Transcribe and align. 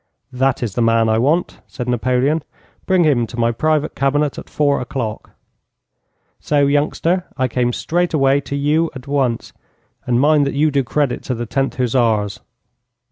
'"That 0.31 0.63
is 0.63 0.73
the 0.73 0.81
man 0.81 1.07
I 1.09 1.19
want," 1.19 1.59
said 1.67 1.87
Napoleon. 1.87 2.43
"Bring 2.87 3.03
him 3.03 3.27
to 3.27 3.37
my 3.37 3.51
private 3.51 3.93
cabinet 3.93 4.39
at 4.39 4.49
four 4.49 4.81
o'clock." 4.81 5.29
'So, 6.39 6.65
youngster, 6.65 7.27
I 7.37 7.47
came 7.47 7.71
straight 7.71 8.11
away 8.15 8.41
to 8.41 8.55
you 8.55 8.89
at 8.95 9.05
once, 9.07 9.53
and 10.07 10.19
mind 10.19 10.47
that 10.47 10.55
you 10.55 10.71
do 10.71 10.83
credit 10.83 11.21
to 11.25 11.35
the 11.35 11.45
10th 11.45 11.75
Hussars.' 11.75 12.39